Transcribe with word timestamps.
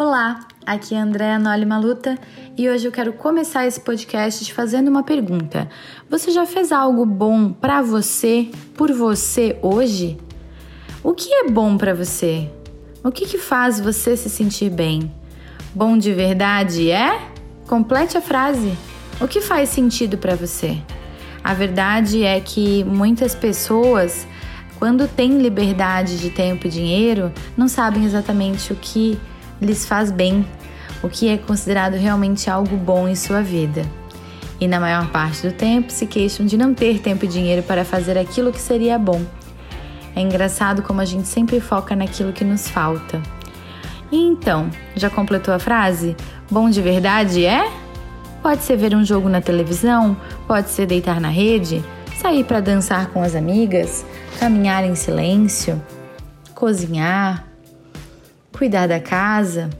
Olá, 0.00 0.46
aqui 0.64 0.94
é 0.94 0.98
Andréa 1.00 1.40
Noli 1.40 1.66
Maluta 1.66 2.16
e 2.56 2.70
hoje 2.70 2.86
eu 2.86 2.92
quero 2.92 3.14
começar 3.14 3.66
esse 3.66 3.80
podcast 3.80 4.44
te 4.44 4.54
fazendo 4.54 4.86
uma 4.86 5.02
pergunta. 5.02 5.68
Você 6.08 6.30
já 6.30 6.46
fez 6.46 6.70
algo 6.70 7.04
bom 7.04 7.52
para 7.52 7.82
você, 7.82 8.48
por 8.76 8.92
você 8.92 9.58
hoje? 9.60 10.16
O 11.02 11.14
que 11.14 11.28
é 11.34 11.50
bom 11.50 11.76
para 11.76 11.94
você? 11.94 12.48
O 13.02 13.10
que, 13.10 13.26
que 13.26 13.38
faz 13.38 13.80
você 13.80 14.16
se 14.16 14.30
sentir 14.30 14.70
bem? 14.70 15.12
Bom 15.74 15.98
de 15.98 16.14
verdade 16.14 16.92
é? 16.92 17.20
Complete 17.66 18.16
a 18.16 18.20
frase. 18.20 18.78
O 19.20 19.26
que 19.26 19.40
faz 19.40 19.68
sentido 19.68 20.16
para 20.16 20.36
você? 20.36 20.78
A 21.42 21.54
verdade 21.54 22.22
é 22.22 22.38
que 22.38 22.84
muitas 22.84 23.34
pessoas, 23.34 24.28
quando 24.78 25.08
têm 25.08 25.42
liberdade 25.42 26.18
de 26.18 26.30
tempo 26.30 26.68
e 26.68 26.70
dinheiro, 26.70 27.32
não 27.56 27.66
sabem 27.66 28.04
exatamente 28.04 28.72
o 28.72 28.76
que 28.76 29.18
lhes 29.60 29.86
faz 29.86 30.10
bem, 30.10 30.46
o 31.02 31.08
que 31.08 31.28
é 31.28 31.38
considerado 31.38 31.94
realmente 31.94 32.50
algo 32.50 32.76
bom 32.76 33.08
em 33.08 33.14
sua 33.14 33.42
vida. 33.42 33.82
E 34.60 34.66
na 34.66 34.80
maior 34.80 35.08
parte 35.10 35.46
do 35.46 35.52
tempo 35.52 35.92
se 35.92 36.06
queixam 36.06 36.44
de 36.44 36.56
não 36.56 36.74
ter 36.74 36.98
tempo 36.98 37.24
e 37.24 37.28
dinheiro 37.28 37.62
para 37.62 37.84
fazer 37.84 38.18
aquilo 38.18 38.52
que 38.52 38.60
seria 38.60 38.98
bom. 38.98 39.22
É 40.16 40.20
engraçado 40.20 40.82
como 40.82 41.00
a 41.00 41.04
gente 41.04 41.28
sempre 41.28 41.60
foca 41.60 41.94
naquilo 41.94 42.32
que 42.32 42.44
nos 42.44 42.68
falta. 42.68 43.22
E 44.10 44.16
então, 44.16 44.68
já 44.96 45.08
completou 45.08 45.54
a 45.54 45.58
frase? 45.58 46.16
Bom 46.50 46.68
de 46.70 46.82
verdade 46.82 47.44
é? 47.44 47.70
Pode 48.42 48.62
ser 48.62 48.76
ver 48.76 48.96
um 48.96 49.04
jogo 49.04 49.28
na 49.28 49.40
televisão, 49.40 50.16
pode 50.46 50.70
ser 50.70 50.86
deitar 50.86 51.20
na 51.20 51.28
rede, 51.28 51.84
sair 52.16 52.44
para 52.44 52.60
dançar 52.60 53.10
com 53.10 53.22
as 53.22 53.34
amigas, 53.34 54.04
caminhar 54.40 54.84
em 54.84 54.94
silêncio, 54.94 55.80
cozinhar, 56.54 57.47
cuidar 58.58 58.88
da 58.88 58.98
casa, 58.98 59.70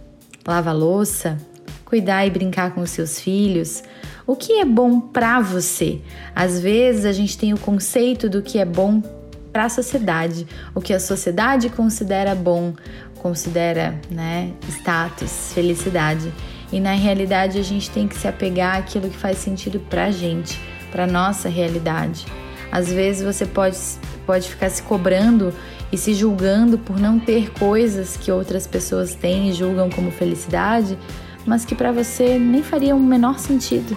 lavar 0.47 0.75
louça, 0.75 1.37
cuidar 1.85 2.25
e 2.25 2.31
brincar 2.31 2.73
com 2.73 2.81
os 2.81 2.91
seus 2.91 3.19
filhos. 3.19 3.83
O 4.25 4.37
que 4.37 4.61
é 4.61 4.65
bom 4.65 5.01
para 5.01 5.41
você? 5.41 6.01
Às 6.33 6.61
vezes 6.61 7.05
a 7.05 7.13
gente 7.13 7.37
tem 7.37 7.53
o 7.53 7.59
conceito 7.59 8.31
do 8.31 8.41
que 8.41 8.57
é 8.57 8.65
bom 8.65 9.03
para 9.53 9.65
a 9.65 9.69
sociedade, 9.69 10.47
o 10.77 10.81
que 10.81 10.95
a 10.95 11.01
sociedade 11.01 11.69
considera 11.71 12.37
bom, 12.37 12.73
considera, 13.21 14.01
né, 14.09 14.53
status, 14.69 15.53
felicidade. 15.53 16.33
E 16.71 16.79
na 16.79 16.93
realidade 16.93 17.59
a 17.59 17.65
gente 17.65 17.91
tem 17.91 18.07
que 18.07 18.17
se 18.17 18.29
apegar 18.29 18.77
àquilo 18.77 19.11
que 19.11 19.17
faz 19.17 19.39
sentido 19.39 19.81
para 19.81 20.05
a 20.05 20.11
gente, 20.13 20.61
para 20.93 21.05
nossa 21.05 21.49
realidade. 21.49 22.27
Às 22.71 22.93
vezes 22.93 23.23
você 23.23 23.47
pode, 23.47 23.77
pode 24.27 24.49
ficar 24.49 24.71
se 24.71 24.83
cobrando 24.83 25.53
e 25.91 25.97
se 25.97 26.15
julgando 26.15 26.79
por 26.79 26.99
não 26.99 27.19
ter 27.19 27.51
coisas 27.53 28.17
que 28.17 28.31
outras 28.31 28.67
pessoas 28.67 29.15
têm 29.15 29.49
e 29.49 29.53
julgam 29.53 29.89
como 29.89 30.11
felicidade, 30.11 30.99
mas 31.47 31.65
que 31.65 31.75
para 31.75 31.93
você 31.93 32.39
nem 32.39 32.63
faria 32.63 32.95
o 32.95 33.01
menor 33.01 33.39
sentido. 33.39 33.97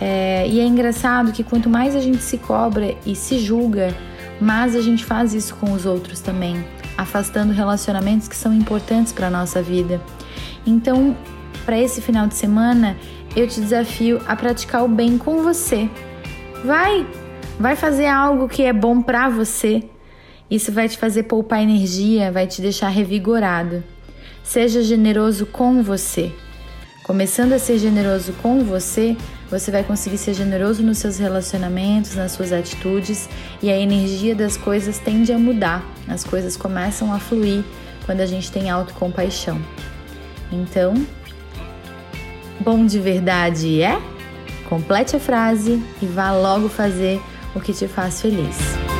É, 0.00 0.46
e 0.48 0.60
é 0.60 0.64
engraçado 0.64 1.32
que 1.32 1.44
quanto 1.44 1.68
mais 1.68 1.94
a 1.94 2.00
gente 2.00 2.22
se 2.22 2.38
cobra 2.38 2.94
e 3.06 3.14
se 3.14 3.38
julga, 3.38 3.94
mais 4.40 4.74
a 4.74 4.80
gente 4.80 5.04
faz 5.04 5.34
isso 5.34 5.54
com 5.56 5.72
os 5.72 5.86
outros 5.86 6.20
também, 6.20 6.64
afastando 6.96 7.52
relacionamentos 7.52 8.26
que 8.26 8.36
são 8.36 8.52
importantes 8.52 9.12
para 9.12 9.30
nossa 9.30 9.62
vida. 9.62 10.00
Então, 10.66 11.16
para 11.64 11.78
esse 11.78 12.00
final 12.00 12.26
de 12.26 12.34
semana, 12.34 12.96
eu 13.36 13.46
te 13.46 13.60
desafio 13.60 14.20
a 14.26 14.34
praticar 14.34 14.84
o 14.84 14.88
bem 14.88 15.16
com 15.18 15.42
você. 15.42 15.88
Vai, 16.64 17.06
vai 17.58 17.76
fazer 17.76 18.06
algo 18.06 18.48
que 18.48 18.62
é 18.62 18.72
bom 18.72 19.00
para 19.02 19.28
você 19.28 19.88
isso 20.50 20.70
vai 20.70 20.88
te 20.88 20.98
fazer 20.98 21.24
poupar 21.24 21.62
energia, 21.62 22.30
vai 22.30 22.46
te 22.46 22.60
deixar 22.60 22.88
revigorado. 22.88 23.82
Seja 24.42 24.82
generoso 24.82 25.46
com 25.46 25.82
você. 25.82 26.30
Começando 27.02 27.54
a 27.54 27.58
ser 27.58 27.78
generoso 27.78 28.32
com 28.42 28.62
você, 28.62 29.16
você 29.50 29.70
vai 29.70 29.82
conseguir 29.82 30.18
ser 30.18 30.34
generoso 30.34 30.82
nos 30.82 30.98
seus 30.98 31.18
relacionamentos, 31.18 32.14
nas 32.14 32.32
suas 32.32 32.52
atitudes 32.52 33.28
e 33.62 33.70
a 33.70 33.76
energia 33.76 34.34
das 34.34 34.56
coisas 34.56 34.98
tende 34.98 35.32
a 35.32 35.38
mudar. 35.38 35.84
As 36.06 36.22
coisas 36.22 36.56
começam 36.56 37.12
a 37.12 37.18
fluir 37.18 37.64
quando 38.04 38.20
a 38.20 38.26
gente 38.26 38.52
tem 38.52 38.70
autocompaixão. 38.70 39.60
Então, 40.52 40.94
bom 42.60 42.84
de 42.84 43.00
verdade 43.00 43.82
é? 43.82 44.00
Complete 44.68 45.16
a 45.16 45.20
frase 45.20 45.82
e 46.00 46.06
vá 46.06 46.32
logo 46.32 46.68
fazer 46.68 47.20
o 47.54 47.60
que 47.60 47.72
te 47.72 47.88
faz 47.88 48.22
feliz. 48.22 48.93